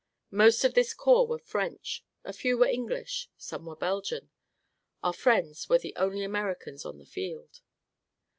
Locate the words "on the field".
6.87-7.61